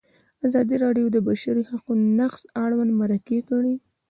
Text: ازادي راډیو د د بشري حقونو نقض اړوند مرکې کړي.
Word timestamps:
ازادي 0.47 0.75
راډیو 0.83 1.07
د 1.11 1.11
د 1.15 1.17
بشري 1.27 1.63
حقونو 1.69 2.03
نقض 2.19 2.41
اړوند 2.63 2.91
مرکې 3.01 3.39
کړي. 3.49 3.73